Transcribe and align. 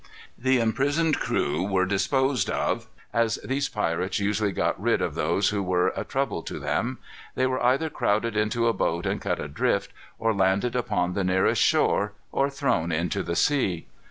The 0.35 0.57
imprisoned 0.57 1.19
crew 1.19 1.61
were 1.63 1.85
disposed 1.85 2.49
of 2.49 2.87
as 3.13 3.35
these 3.45 3.69
pirates 3.69 4.19
usually 4.19 4.51
got 4.51 4.81
rid 4.81 4.99
of 4.99 5.13
those 5.13 5.49
who 5.49 5.61
were 5.61 5.93
a 5.95 6.03
trouble 6.03 6.41
to 6.41 6.57
them. 6.57 6.97
They 7.35 7.45
were 7.45 7.61
either 7.63 7.91
crowded 7.91 8.35
into 8.35 8.67
a 8.67 8.73
boat 8.73 9.05
and 9.05 9.21
cut 9.21 9.39
adrift, 9.39 9.91
or 10.17 10.33
landed 10.33 10.75
upon 10.75 11.13
the 11.13 11.23
nearest 11.23 11.61
shore, 11.61 12.13
or 12.31 12.49
thrown 12.49 12.91
into 12.91 13.21
the 13.21 13.35
sea. 13.35 13.85